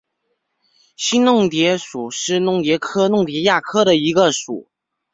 [0.97, 4.67] 新弄蝶属是弄蝶科弄蝶亚科中的一个属。